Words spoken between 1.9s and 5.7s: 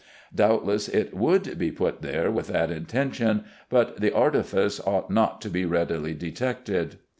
there with that intention, but the artifice ought not to be